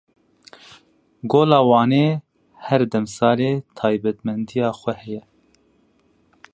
Gola 1.31 1.59
Wanê 1.69 2.07
her 2.65 2.81
demsalê 2.91 3.51
taybetmendiya 3.77 4.69
xwe 4.79 4.93
heye. 5.01 5.21